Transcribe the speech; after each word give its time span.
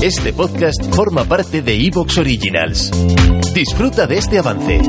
Este 0.00 0.32
podcast 0.32 0.94
forma 0.94 1.24
parte 1.24 1.60
de 1.60 1.74
Evox 1.74 2.18
Originals. 2.18 2.92
Disfruta 3.52 4.06
de 4.06 4.18
este 4.18 4.38
avance. 4.38 4.80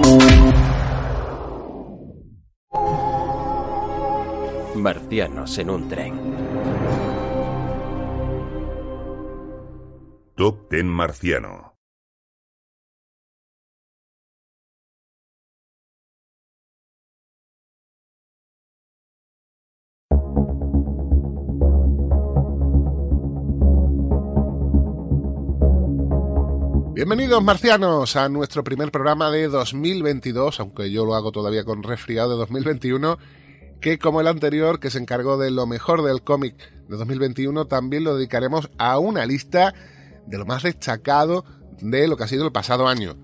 Marcianos 4.76 5.58
en 5.58 5.70
un 5.72 5.90
tren. 5.90 6.14
Top 10.36 10.70
Ten 10.70 10.88
Marciano. 10.88 11.79
Bienvenidos 27.00 27.42
marcianos 27.42 28.18
a 28.18 28.28
nuestro 28.28 28.62
primer 28.66 28.92
programa 28.92 29.32
de 29.32 29.48
2022, 29.48 30.60
aunque 30.60 30.92
yo 30.92 31.06
lo 31.06 31.16
hago 31.16 31.32
todavía 31.32 31.64
con 31.64 31.82
resfriado 31.82 32.32
de 32.32 32.36
2021, 32.36 33.18
que 33.80 33.98
como 33.98 34.20
el 34.20 34.28
anterior, 34.28 34.82
que 34.82 34.90
se 34.90 34.98
encargó 34.98 35.38
de 35.38 35.50
lo 35.50 35.66
mejor 35.66 36.04
del 36.04 36.24
cómic 36.24 36.58
de 36.90 36.98
2021, 36.98 37.68
también 37.68 38.04
lo 38.04 38.18
dedicaremos 38.18 38.70
a 38.78 39.00
una 39.00 39.26
lista 39.26 39.74
de 40.28 40.38
lo 40.38 40.46
más 40.46 40.64
destacado 40.64 41.46
de 41.80 42.06
lo 42.10 42.18
que 42.18 42.26
ha 42.26 42.28
sido 42.28 42.44
el 42.44 42.52
pasado 42.52 42.86
año. 42.90 43.16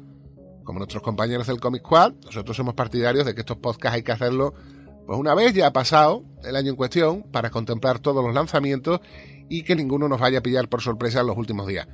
Como 0.63 0.79
nuestros 0.79 1.03
compañeros 1.03 1.47
del 1.47 1.59
Comic 1.59 1.81
Squad, 1.81 2.13
nosotros 2.23 2.55
somos 2.55 2.75
partidarios 2.75 3.25
de 3.25 3.35
que 3.35 3.41
estos 3.41 3.57
podcasts 3.57 3.97
hay 3.97 4.03
que 4.03 4.13
hacerlo 4.13 4.53
pues 5.05 5.19
una 5.19 5.35
vez 5.35 5.53
ya 5.53 5.73
pasado 5.73 6.23
el 6.45 6.55
año 6.55 6.69
en 6.69 6.77
cuestión 6.77 7.23
para 7.23 7.49
contemplar 7.49 7.99
todos 7.99 8.23
los 8.23 8.33
lanzamientos 8.33 9.01
y 9.49 9.63
que 9.63 9.75
ninguno 9.75 10.07
nos 10.07 10.21
vaya 10.21 10.39
a 10.39 10.41
pillar 10.43 10.69
por 10.69 10.81
sorpresa 10.81 11.19
en 11.19 11.27
los 11.27 11.37
últimos 11.37 11.67
días. 11.67 11.89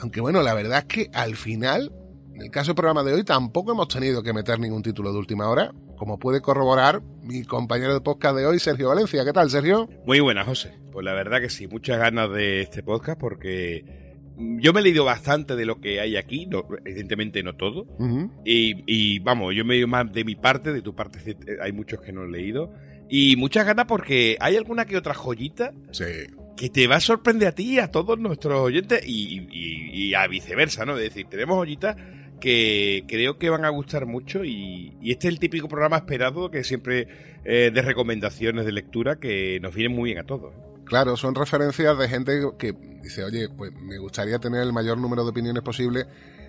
Aunque 0.00 0.20
bueno, 0.20 0.42
la 0.42 0.54
verdad 0.54 0.80
es 0.80 0.84
que 0.84 1.10
al 1.12 1.36
final, 1.36 1.92
en 2.34 2.42
el 2.42 2.50
caso 2.50 2.68
del 2.68 2.76
programa 2.76 3.02
de 3.02 3.14
hoy, 3.14 3.24
tampoco 3.24 3.72
hemos 3.72 3.88
tenido 3.88 4.22
que 4.22 4.32
meter 4.32 4.58
ningún 4.58 4.82
título 4.82 5.12
de 5.12 5.18
última 5.18 5.48
hora, 5.48 5.72
como 5.96 6.18
puede 6.18 6.40
corroborar 6.40 7.02
mi 7.22 7.44
compañero 7.44 7.94
de 7.94 8.00
podcast 8.00 8.36
de 8.36 8.46
hoy, 8.46 8.58
Sergio 8.58 8.88
Valencia. 8.88 9.24
¿Qué 9.24 9.32
tal, 9.32 9.50
Sergio? 9.50 9.88
Muy 10.06 10.20
buenas, 10.20 10.46
José. 10.46 10.74
Pues 10.92 11.04
la 11.04 11.14
verdad 11.14 11.40
que 11.40 11.48
sí, 11.48 11.66
muchas 11.66 11.98
ganas 11.98 12.30
de 12.30 12.62
este 12.62 12.82
podcast 12.82 13.18
porque 13.18 13.84
yo 14.36 14.72
me 14.72 14.80
he 14.80 14.82
leído 14.82 15.04
bastante 15.04 15.56
de 15.56 15.64
lo 15.64 15.80
que 15.80 16.00
hay 16.00 16.16
aquí, 16.16 16.46
no, 16.46 16.66
evidentemente 16.84 17.42
no 17.42 17.56
todo. 17.56 17.86
Y, 18.44 18.84
y, 18.86 19.18
vamos, 19.20 19.54
yo 19.54 19.64
me 19.64 19.74
he 19.74 19.76
leído 19.76 19.88
más 19.88 20.12
de 20.12 20.24
mi 20.24 20.34
parte, 20.34 20.72
de 20.72 20.82
tu 20.82 20.94
parte 20.94 21.36
hay 21.62 21.72
muchos 21.72 22.00
que 22.00 22.12
no 22.12 22.24
he 22.24 22.28
leído. 22.28 22.72
Y 23.08 23.36
muchas 23.36 23.64
ganas 23.64 23.86
porque 23.86 24.36
hay 24.40 24.56
alguna 24.56 24.84
que 24.84 24.96
otra 24.96 25.14
joyita 25.14 25.72
Sí. 25.92 26.04
Que 26.56 26.70
te 26.70 26.86
va 26.86 26.96
a 26.96 27.00
sorprender 27.00 27.48
a 27.48 27.52
ti 27.52 27.74
y 27.74 27.78
a 27.78 27.90
todos 27.90 28.18
nuestros 28.18 28.58
oyentes 28.60 29.02
y, 29.06 30.14
a 30.14 30.26
viceversa, 30.26 30.84
¿no? 30.84 30.96
Es 30.96 31.02
decir, 31.02 31.26
tenemos 31.28 31.56
joyitas 31.56 31.96
que 32.40 33.04
creo 33.06 33.38
que 33.38 33.50
van 33.50 33.64
a 33.64 33.68
gustar 33.68 34.06
mucho 34.06 34.44
y, 34.44 34.96
este 35.02 35.28
es 35.28 35.34
el 35.34 35.40
típico 35.40 35.68
programa 35.68 35.96
esperado 35.96 36.50
que 36.50 36.64
siempre 36.64 37.08
eh, 37.44 37.70
de 37.72 37.82
recomendaciones 37.82 38.64
de 38.64 38.72
lectura 38.72 39.16
que 39.16 39.60
nos 39.60 39.74
vienen 39.74 39.96
muy 39.96 40.10
bien 40.10 40.18
a 40.18 40.26
todos. 40.26 40.54
Claro, 40.84 41.16
son 41.16 41.34
referencias 41.34 41.98
de 41.98 42.08
gente 42.08 42.40
que 42.58 42.72
dice, 43.02 43.24
oye, 43.24 43.48
pues 43.48 43.72
me 43.72 43.98
gustaría 43.98 44.38
tener 44.38 44.62
el 44.62 44.72
mayor 44.72 44.98
número 44.98 45.24
de 45.24 45.30
opiniones 45.30 45.62
posible 45.62 46.06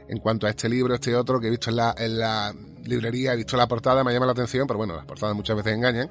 en 0.07 0.19
cuanto 0.19 0.47
a 0.47 0.51
este 0.51 0.69
libro, 0.69 0.93
este 0.93 1.15
otro, 1.15 1.39
que 1.39 1.47
he 1.47 1.49
visto 1.49 1.69
en 1.69 1.77
la, 1.77 1.95
en 1.97 2.19
la 2.19 2.53
librería, 2.85 3.33
he 3.33 3.35
visto 3.35 3.57
la 3.57 3.67
portada, 3.67 4.03
me 4.03 4.13
llama 4.13 4.25
la 4.25 4.31
atención, 4.31 4.67
pero 4.67 4.77
bueno, 4.77 4.95
las 4.95 5.05
portadas 5.05 5.35
muchas 5.35 5.57
veces 5.57 5.73
engañan, 5.73 6.09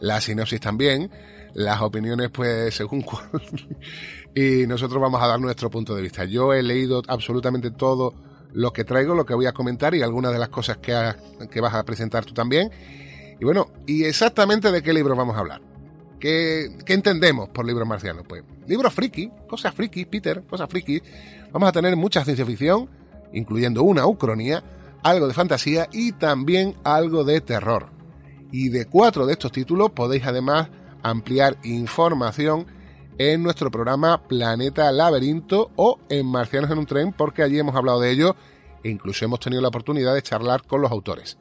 la 0.00 0.20
sinopsis 0.20 0.60
también, 0.60 1.10
las 1.54 1.80
opiniones 1.80 2.30
pues 2.30 2.74
según 2.74 3.02
cuál, 3.02 3.28
y 4.34 4.66
nosotros 4.66 5.00
vamos 5.00 5.22
a 5.22 5.26
dar 5.26 5.40
nuestro 5.40 5.70
punto 5.70 5.94
de 5.94 6.02
vista. 6.02 6.24
Yo 6.24 6.52
he 6.52 6.62
leído 6.62 7.02
absolutamente 7.08 7.70
todo 7.70 8.14
lo 8.52 8.72
que 8.72 8.84
traigo, 8.84 9.14
lo 9.14 9.24
que 9.24 9.34
voy 9.34 9.46
a 9.46 9.52
comentar 9.52 9.94
y 9.94 10.02
algunas 10.02 10.32
de 10.32 10.38
las 10.38 10.48
cosas 10.48 10.78
que, 10.78 11.14
que 11.50 11.60
vas 11.60 11.74
a 11.74 11.84
presentar 11.84 12.24
tú 12.24 12.34
también. 12.34 12.70
Y 13.40 13.44
bueno, 13.44 13.68
¿y 13.86 14.04
exactamente 14.04 14.70
de 14.70 14.82
qué 14.82 14.92
libro 14.92 15.16
vamos 15.16 15.36
a 15.36 15.40
hablar? 15.40 15.62
¿Qué, 16.18 16.76
qué 16.84 16.92
entendemos 16.92 17.48
por 17.48 17.64
libros 17.64 17.88
marcianos? 17.88 18.24
Pues 18.28 18.42
libros 18.66 18.92
friki, 18.92 19.30
cosas 19.48 19.74
friki, 19.74 20.04
Peter, 20.04 20.42
cosas 20.44 20.68
friki. 20.68 21.02
Vamos 21.50 21.68
a 21.68 21.72
tener 21.72 21.96
mucha 21.96 22.24
ciencia 22.24 22.44
ficción, 22.44 22.88
incluyendo 23.32 23.82
una 23.82 24.06
ucronía, 24.06 24.62
algo 25.02 25.26
de 25.26 25.34
fantasía 25.34 25.88
y 25.92 26.12
también 26.12 26.76
algo 26.84 27.24
de 27.24 27.40
terror. 27.40 27.86
Y 28.52 28.68
de 28.68 28.86
cuatro 28.86 29.26
de 29.26 29.32
estos 29.32 29.52
títulos 29.52 29.90
podéis 29.90 30.26
además 30.26 30.68
ampliar 31.02 31.56
información 31.62 32.66
en 33.18 33.42
nuestro 33.42 33.70
programa 33.70 34.22
Planeta 34.26 34.90
Laberinto 34.92 35.70
o 35.76 35.98
en 36.08 36.26
Marcianos 36.26 36.70
en 36.70 36.78
un 36.78 36.86
tren, 36.86 37.12
porque 37.12 37.42
allí 37.42 37.58
hemos 37.58 37.76
hablado 37.76 38.00
de 38.00 38.10
ello 38.10 38.36
e 38.82 38.88
incluso 38.88 39.24
hemos 39.24 39.40
tenido 39.40 39.60
la 39.60 39.68
oportunidad 39.68 40.14
de 40.14 40.22
charlar 40.22 40.62
con 40.62 40.80
los 40.80 40.90
autores. 40.90 41.36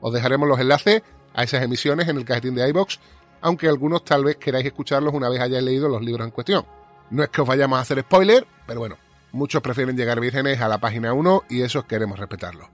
Os 0.00 0.12
dejaremos 0.12 0.48
los 0.48 0.60
enlaces 0.60 1.02
a 1.34 1.42
esas 1.42 1.62
emisiones 1.62 2.08
en 2.08 2.18
el 2.18 2.24
cajetín 2.24 2.54
de 2.54 2.68
iBox, 2.68 3.00
aunque 3.40 3.68
algunos 3.68 4.04
tal 4.04 4.24
vez 4.24 4.36
queráis 4.36 4.66
escucharlos 4.66 5.14
una 5.14 5.28
vez 5.28 5.40
hayáis 5.40 5.64
leído 5.64 5.88
los 5.88 6.02
libros 6.02 6.26
en 6.26 6.32
cuestión. 6.32 6.66
No 7.10 7.22
es 7.22 7.28
que 7.28 7.40
os 7.40 7.48
vayamos 7.48 7.78
a 7.78 7.82
hacer 7.82 8.00
spoiler, 8.00 8.46
pero 8.66 8.80
bueno, 8.80 8.96
muchos 9.32 9.62
prefieren 9.62 9.96
llegar 9.96 10.20
vírgenes 10.20 10.60
a 10.60 10.68
la 10.68 10.78
página 10.78 11.12
1 11.12 11.44
y 11.48 11.62
eso 11.62 11.86
queremos 11.86 12.18
respetarlo. 12.18 12.68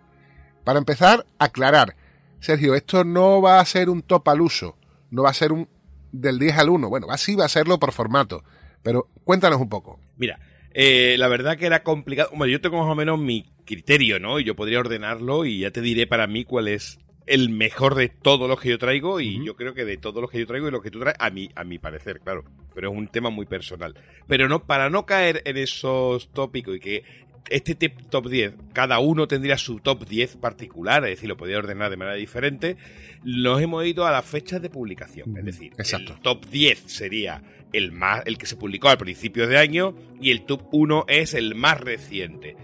Para 0.64 0.78
empezar, 0.78 1.26
aclarar, 1.38 1.96
Sergio, 2.40 2.74
esto 2.74 3.04
no 3.04 3.40
va 3.40 3.60
a 3.60 3.64
ser 3.64 3.90
un 3.90 4.02
top 4.02 4.28
al 4.28 4.40
uso, 4.40 4.76
no 5.10 5.22
va 5.22 5.30
a 5.30 5.34
ser 5.34 5.52
un 5.52 5.68
del 6.12 6.38
10 6.38 6.58
al 6.58 6.68
1, 6.68 6.88
bueno, 6.88 7.08
así 7.10 7.34
va 7.34 7.46
a 7.46 7.48
serlo 7.48 7.78
por 7.78 7.92
formato, 7.92 8.44
pero 8.82 9.08
cuéntanos 9.24 9.60
un 9.60 9.68
poco. 9.68 9.98
Mira, 10.16 10.38
eh, 10.74 11.16
la 11.18 11.28
verdad 11.28 11.56
que 11.56 11.66
era 11.66 11.82
complicado. 11.82 12.30
Bueno, 12.34 12.50
yo 12.52 12.60
tengo 12.60 12.78
más 12.78 12.90
o 12.90 12.94
menos 12.94 13.18
mi 13.18 13.50
criterio, 13.64 14.18
¿no? 14.18 14.38
Y 14.40 14.44
yo 14.44 14.56
podría 14.56 14.80
ordenarlo 14.80 15.44
y 15.44 15.60
ya 15.60 15.70
te 15.70 15.80
diré 15.80 16.06
para 16.06 16.26
mí 16.26 16.44
cuál 16.44 16.68
es 16.68 16.98
el 17.26 17.50
mejor 17.50 17.94
de 17.94 18.08
todos 18.08 18.48
los 18.48 18.60
que 18.60 18.70
yo 18.70 18.78
traigo 18.78 19.20
y 19.20 19.44
yo 19.44 19.54
creo 19.54 19.74
que 19.74 19.84
de 19.84 19.96
todos 19.96 20.20
los 20.20 20.30
que 20.30 20.40
yo 20.40 20.46
traigo 20.46 20.68
y 20.68 20.70
los 20.70 20.82
que 20.82 20.90
tú 20.90 20.98
traes, 20.98 21.16
a 21.20 21.30
mi, 21.30 21.50
a 21.54 21.64
mi 21.64 21.78
parecer, 21.78 22.20
claro. 22.20 22.44
Pero 22.74 22.90
es 22.90 22.96
un 22.96 23.08
tema 23.08 23.30
muy 23.30 23.46
personal. 23.46 23.94
Pero 24.26 24.48
no, 24.48 24.64
para 24.64 24.90
no 24.90 25.06
caer 25.06 25.42
en 25.44 25.56
esos 25.56 26.32
tópicos 26.32 26.76
y 26.76 26.80
que 26.80 27.04
este 27.48 27.74
top 27.88 28.28
10, 28.28 28.54
cada 28.72 28.98
uno 28.98 29.26
tendría 29.26 29.58
su 29.58 29.80
top 29.80 30.06
10 30.06 30.36
particular, 30.36 31.04
es 31.04 31.10
decir, 31.10 31.28
lo 31.28 31.36
podría 31.36 31.58
ordenar 31.58 31.90
de 31.90 31.96
manera 31.96 32.16
diferente, 32.16 32.76
nos 33.24 33.60
hemos 33.60 33.84
ido 33.84 34.06
a 34.06 34.10
las 34.10 34.24
fechas 34.24 34.62
de 34.62 34.70
publicación. 34.70 35.36
Es 35.36 35.44
decir, 35.44 35.72
exacto. 35.78 36.14
el 36.14 36.20
top 36.20 36.46
10 36.46 36.82
sería 36.86 37.42
el 37.72 37.92
más 37.92 38.22
el 38.26 38.38
que 38.38 38.46
se 38.46 38.56
publicó 38.56 38.88
al 38.88 38.98
principio 38.98 39.46
de 39.46 39.58
año 39.58 39.94
y 40.20 40.30
el 40.30 40.44
top 40.44 40.62
1 40.72 41.06
es 41.08 41.34
el 41.34 41.54
más 41.54 41.80
reciente. 41.80 42.56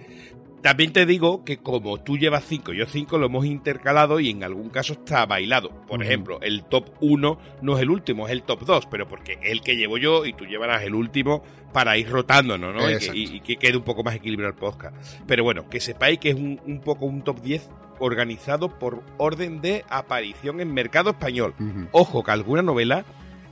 También 0.62 0.92
te 0.92 1.06
digo 1.06 1.44
que 1.44 1.58
como 1.58 1.98
tú 2.02 2.18
llevas 2.18 2.44
5 2.44 2.72
y 2.72 2.78
yo 2.78 2.86
5 2.86 3.16
lo 3.18 3.26
hemos 3.26 3.46
intercalado 3.46 4.18
y 4.20 4.30
en 4.30 4.42
algún 4.42 4.70
caso 4.70 4.94
está 4.94 5.24
bailado. 5.24 5.70
Por 5.86 6.02
ejemplo, 6.02 6.40
el 6.42 6.64
top 6.64 6.90
1 7.00 7.38
no 7.62 7.76
es 7.76 7.82
el 7.82 7.90
último, 7.90 8.26
es 8.26 8.32
el 8.32 8.42
top 8.42 8.64
2, 8.64 8.86
pero 8.90 9.06
porque 9.06 9.34
es 9.42 9.52
el 9.52 9.60
que 9.62 9.76
llevo 9.76 9.98
yo 9.98 10.26
y 10.26 10.32
tú 10.32 10.46
llevarás 10.46 10.82
el 10.82 10.94
último 10.94 11.42
para 11.72 11.96
ir 11.96 12.08
rotándonos, 12.10 12.74
¿no? 12.74 12.82
Y 12.82 12.86
que, 12.86 12.92
Exacto. 12.94 13.14
y- 13.16 13.36
y 13.36 13.40
que 13.40 13.56
quede 13.56 13.76
un 13.76 13.84
poco 13.84 14.02
más 14.02 14.16
equilibrado 14.16 14.52
el 14.52 14.58
podcast. 14.58 14.96
Pero 15.26 15.44
bueno, 15.44 15.68
que 15.68 15.80
sepáis 15.80 16.18
que 16.18 16.30
es 16.30 16.34
un, 16.34 16.60
un 16.66 16.80
poco 16.80 17.06
un 17.06 17.22
top 17.22 17.40
10 17.40 17.70
organizado 18.00 18.78
por 18.78 19.02
orden 19.16 19.60
de 19.60 19.84
aparición 19.88 20.60
en 20.60 20.72
mercado 20.72 21.10
español. 21.10 21.54
Ojo 21.92 22.22
que 22.24 22.30
alguna 22.30 22.62
novela 22.62 23.04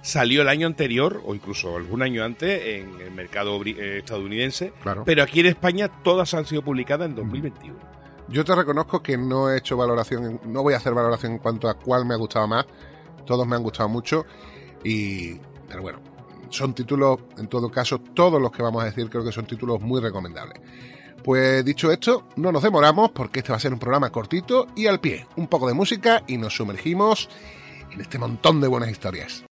salió 0.02 0.42
el 0.42 0.48
año 0.48 0.66
anterior 0.66 1.22
o 1.24 1.34
incluso 1.34 1.76
algún 1.76 2.02
año 2.02 2.22
antes 2.24 2.62
en 2.64 3.00
el 3.00 3.10
mercado 3.10 3.60
eh, 3.64 3.98
estadounidense, 3.98 4.72
Claro. 4.82 5.02
pero 5.04 5.22
aquí 5.22 5.40
en 5.40 5.46
España 5.46 5.88
todas 6.02 6.32
han 6.34 6.46
sido 6.46 6.62
publicadas 6.62 7.08
en 7.08 7.14
2021. 7.16 7.76
Yo 8.28 8.44
te 8.44 8.54
reconozco 8.54 9.02
que 9.02 9.16
no 9.16 9.50
he 9.50 9.58
hecho 9.58 9.76
valoración, 9.76 10.40
no 10.46 10.62
voy 10.62 10.74
a 10.74 10.78
hacer 10.78 10.94
valoración 10.94 11.32
en 11.32 11.38
cuanto 11.38 11.68
a 11.68 11.74
cuál 11.74 12.04
me 12.06 12.14
ha 12.14 12.16
gustado 12.16 12.46
más. 12.48 12.66
Todos 13.24 13.46
me 13.46 13.56
han 13.56 13.62
gustado 13.62 13.88
mucho 13.88 14.24
y, 14.84 15.34
pero 15.68 15.82
bueno, 15.82 16.00
son 16.50 16.74
títulos, 16.74 17.18
en 17.38 17.48
todo 17.48 17.70
caso, 17.70 17.98
todos 17.98 18.40
los 18.42 18.50
que 18.52 18.62
vamos 18.62 18.82
a 18.82 18.86
decir 18.86 19.08
creo 19.10 19.24
que 19.24 19.32
son 19.32 19.46
títulos 19.46 19.80
muy 19.80 20.00
recomendables. 20.00 20.60
Pues 21.24 21.64
dicho 21.64 21.90
esto, 21.90 22.28
no 22.36 22.52
nos 22.52 22.62
demoramos 22.62 23.10
porque 23.10 23.40
este 23.40 23.50
va 23.50 23.56
a 23.56 23.60
ser 23.60 23.72
un 23.72 23.80
programa 23.80 24.10
cortito 24.10 24.68
y 24.76 24.86
al 24.86 25.00
pie. 25.00 25.26
Un 25.36 25.48
poco 25.48 25.66
de 25.66 25.74
música 25.74 26.22
y 26.28 26.36
nos 26.36 26.54
sumergimos 26.54 27.28
en 27.92 28.00
este 28.00 28.18
montón 28.18 28.60
de 28.60 28.68
buenas 28.68 28.90
historias. 28.90 29.44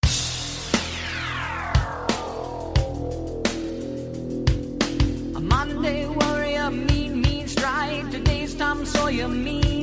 you 9.22 9.28
mean. 9.28 9.81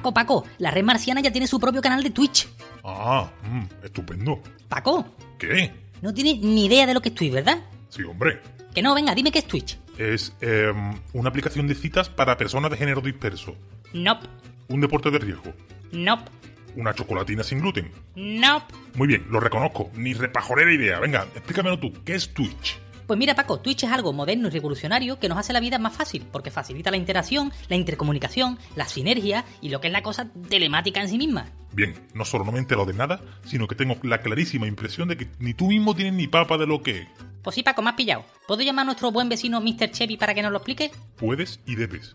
Paco, 0.00 0.14
Paco, 0.14 0.46
la 0.58 0.70
red 0.70 0.82
marciana 0.82 1.20
ya 1.20 1.30
tiene 1.30 1.46
su 1.46 1.60
propio 1.60 1.82
canal 1.82 2.02
de 2.02 2.08
Twitch. 2.10 2.48
Ah, 2.82 3.30
mm, 3.42 3.84
estupendo. 3.84 4.40
Paco, 4.66 5.04
¿Qué? 5.38 5.72
no 6.00 6.14
tienes 6.14 6.38
ni 6.38 6.64
idea 6.64 6.86
de 6.86 6.94
lo 6.94 7.02
que 7.02 7.10
es 7.10 7.14
Twitch, 7.14 7.32
¿verdad? 7.32 7.58
Sí, 7.90 8.02
hombre. 8.04 8.40
Que 8.74 8.80
no, 8.80 8.94
venga, 8.94 9.14
dime 9.14 9.30
qué 9.30 9.40
es 9.40 9.44
Twitch. 9.46 9.78
Es 9.98 10.32
em, 10.40 10.94
una 11.12 11.28
aplicación 11.28 11.66
de 11.68 11.74
citas 11.74 12.08
para 12.08 12.38
personas 12.38 12.70
de 12.70 12.78
género 12.78 13.02
disperso. 13.02 13.54
Nope, 13.92 14.26
Un 14.68 14.80
deporte 14.80 15.10
de 15.10 15.18
riesgo. 15.18 15.52
nope, 15.92 16.30
Una 16.76 16.94
chocolatina 16.94 17.42
sin 17.42 17.60
gluten. 17.60 17.92
nope. 18.14 18.72
Muy 18.94 19.06
bien, 19.06 19.26
lo 19.28 19.38
reconozco. 19.38 19.90
Ni 19.94 20.14
repajorera 20.14 20.72
idea. 20.72 20.98
Venga, 20.98 21.26
explícamelo 21.34 21.78
tú. 21.78 21.92
¿Qué 22.04 22.14
es 22.14 22.32
Twitch? 22.32 22.78
Pues 23.10 23.18
mira, 23.18 23.34
Paco, 23.34 23.58
Twitch 23.58 23.82
es 23.82 23.90
algo 23.90 24.12
moderno 24.12 24.46
y 24.46 24.52
revolucionario 24.52 25.18
que 25.18 25.28
nos 25.28 25.36
hace 25.36 25.52
la 25.52 25.58
vida 25.58 25.80
más 25.80 25.96
fácil, 25.96 26.28
porque 26.30 26.52
facilita 26.52 26.92
la 26.92 26.96
interacción, 26.96 27.52
la 27.68 27.74
intercomunicación, 27.74 28.56
la 28.76 28.86
sinergia 28.86 29.44
y 29.60 29.70
lo 29.70 29.80
que 29.80 29.88
es 29.88 29.92
la 29.92 30.04
cosa 30.04 30.28
telemática 30.48 31.00
en 31.00 31.08
sí 31.08 31.18
misma. 31.18 31.48
Bien, 31.72 31.92
no 32.14 32.24
solo 32.24 32.44
no 32.44 32.52
me 32.52 32.60
de 32.60 32.94
nada, 32.94 33.20
sino 33.44 33.66
que 33.66 33.74
tengo 33.74 33.96
la 34.04 34.20
clarísima 34.20 34.68
impresión 34.68 35.08
de 35.08 35.16
que 35.16 35.28
ni 35.40 35.54
tú 35.54 35.66
mismo 35.66 35.96
tienes 35.96 36.14
ni 36.14 36.28
papa 36.28 36.56
de 36.56 36.68
lo 36.68 36.84
que 36.84 37.00
es. 37.00 37.08
Pues 37.42 37.56
sí, 37.56 37.64
Paco, 37.64 37.82
has 37.84 37.94
pillado. 37.94 38.24
¿Puedo 38.46 38.62
llamar 38.62 38.84
a 38.84 38.86
nuestro 38.86 39.10
buen 39.10 39.28
vecino 39.28 39.60
Mr. 39.60 39.90
Chevy 39.90 40.16
para 40.16 40.32
que 40.32 40.42
nos 40.42 40.52
lo 40.52 40.58
explique? 40.58 40.92
Puedes 41.16 41.58
y 41.66 41.74
debes. 41.74 42.14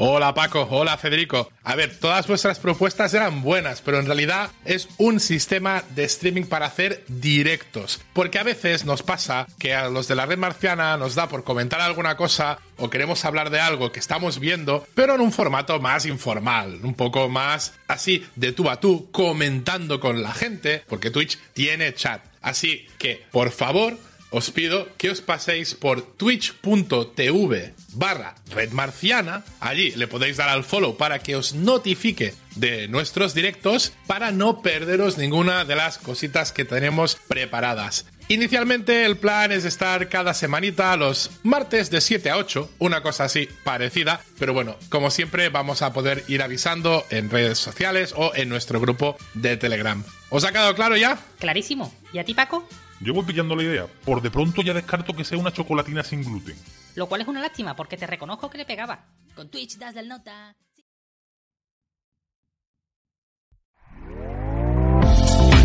Hola 0.00 0.32
Paco, 0.32 0.68
hola 0.70 0.96
Federico. 0.96 1.50
A 1.64 1.74
ver, 1.74 1.98
todas 1.98 2.28
vuestras 2.28 2.60
propuestas 2.60 3.12
eran 3.14 3.42
buenas, 3.42 3.80
pero 3.80 3.98
en 3.98 4.06
realidad 4.06 4.52
es 4.64 4.88
un 4.96 5.18
sistema 5.18 5.82
de 5.96 6.04
streaming 6.04 6.44
para 6.44 6.66
hacer 6.66 7.02
directos. 7.08 8.00
Porque 8.12 8.38
a 8.38 8.44
veces 8.44 8.84
nos 8.84 9.02
pasa 9.02 9.48
que 9.58 9.74
a 9.74 9.88
los 9.88 10.06
de 10.06 10.14
la 10.14 10.24
red 10.24 10.38
marciana 10.38 10.96
nos 10.96 11.16
da 11.16 11.28
por 11.28 11.42
comentar 11.42 11.80
alguna 11.80 12.16
cosa 12.16 12.60
o 12.76 12.90
queremos 12.90 13.24
hablar 13.24 13.50
de 13.50 13.58
algo 13.58 13.90
que 13.90 13.98
estamos 13.98 14.38
viendo, 14.38 14.86
pero 14.94 15.16
en 15.16 15.20
un 15.20 15.32
formato 15.32 15.80
más 15.80 16.06
informal, 16.06 16.78
un 16.84 16.94
poco 16.94 17.28
más 17.28 17.74
así 17.88 18.24
de 18.36 18.52
tú 18.52 18.70
a 18.70 18.78
tú, 18.78 19.10
comentando 19.10 19.98
con 19.98 20.22
la 20.22 20.32
gente, 20.32 20.84
porque 20.86 21.10
Twitch 21.10 21.40
tiene 21.54 21.92
chat. 21.92 22.22
Así 22.40 22.86
que, 22.98 23.26
por 23.32 23.50
favor, 23.50 23.98
os 24.30 24.50
pido 24.50 24.88
que 24.96 25.10
os 25.10 25.20
paséis 25.20 25.74
por 25.74 26.02
twitch.tv 26.02 27.74
barra 27.92 28.34
red 28.50 28.70
marciana. 28.72 29.44
Allí 29.60 29.92
le 29.92 30.06
podéis 30.06 30.36
dar 30.36 30.48
al 30.48 30.64
follow 30.64 30.96
para 30.96 31.20
que 31.20 31.36
os 31.36 31.54
notifique 31.54 32.34
de 32.56 32.88
nuestros 32.88 33.34
directos 33.34 33.92
para 34.06 34.30
no 34.32 34.62
perderos 34.62 35.18
ninguna 35.18 35.64
de 35.64 35.76
las 35.76 35.98
cositas 35.98 36.52
que 36.52 36.64
tenemos 36.64 37.16
preparadas. 37.28 38.06
Inicialmente 38.30 39.06
el 39.06 39.16
plan 39.16 39.52
es 39.52 39.64
estar 39.64 40.10
cada 40.10 40.34
semanita 40.34 40.94
los 40.98 41.30
martes 41.44 41.90
de 41.90 42.02
7 42.02 42.28
a 42.28 42.36
8, 42.36 42.72
una 42.78 43.00
cosa 43.02 43.24
así 43.24 43.48
parecida, 43.64 44.20
pero 44.38 44.52
bueno, 44.52 44.76
como 44.90 45.10
siempre 45.10 45.48
vamos 45.48 45.80
a 45.80 45.94
poder 45.94 46.24
ir 46.28 46.42
avisando 46.42 47.06
en 47.08 47.30
redes 47.30 47.56
sociales 47.56 48.12
o 48.14 48.32
en 48.34 48.50
nuestro 48.50 48.80
grupo 48.80 49.16
de 49.32 49.56
Telegram. 49.56 50.04
¿Os 50.28 50.44
ha 50.44 50.52
quedado 50.52 50.74
claro 50.74 50.94
ya? 50.98 51.18
Clarísimo. 51.38 51.90
¿Y 52.12 52.18
a 52.18 52.24
ti, 52.24 52.34
Paco? 52.34 52.68
Yo 53.00 53.14
voy 53.14 53.24
pillando 53.24 53.54
la 53.54 53.62
idea. 53.62 53.86
Por 54.04 54.20
de 54.20 54.30
pronto 54.30 54.62
ya 54.62 54.74
descarto 54.74 55.14
que 55.14 55.24
sea 55.24 55.38
una 55.38 55.52
chocolatina 55.52 56.02
sin 56.02 56.22
gluten. 56.22 56.56
Lo 56.96 57.06
cual 57.06 57.20
es 57.20 57.28
una 57.28 57.40
lástima, 57.40 57.76
porque 57.76 57.96
te 57.96 58.06
reconozco 58.06 58.50
que 58.50 58.58
le 58.58 58.64
pegaba. 58.64 59.04
Con 59.34 59.48
Twitch 59.48 59.78
das 59.78 59.94
del 59.94 60.08
nota. 60.08 60.56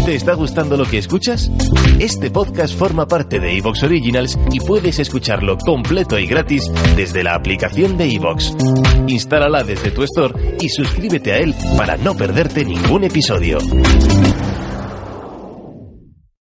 ¿Te 0.05 0.15
está 0.15 0.33
gustando 0.33 0.75
lo 0.75 0.83
que 0.83 0.97
escuchas? 0.97 1.49
Este 1.97 2.29
podcast 2.29 2.77
forma 2.77 3.07
parte 3.07 3.39
de 3.39 3.57
Evox 3.57 3.83
Originals 3.83 4.37
y 4.51 4.59
puedes 4.59 4.99
escucharlo 4.99 5.57
completo 5.57 6.19
y 6.19 6.27
gratis 6.27 6.69
desde 6.97 7.23
la 7.23 7.35
aplicación 7.35 7.97
de 7.97 8.13
Evox. 8.13 8.53
Instálala 9.07 9.63
desde 9.63 9.91
tu 9.91 10.03
store 10.03 10.57
y 10.59 10.67
suscríbete 10.67 11.31
a 11.31 11.37
él 11.37 11.55
para 11.77 11.95
no 11.95 12.15
perderte 12.15 12.65
ningún 12.65 13.05
episodio. 13.05 13.59